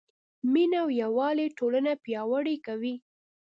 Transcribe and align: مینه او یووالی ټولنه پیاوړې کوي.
مینه 0.51 0.77
او 0.83 0.89
یووالی 1.03 1.47
ټولنه 1.57 1.91
پیاوړې 2.03 2.55
کوي. 2.65 2.95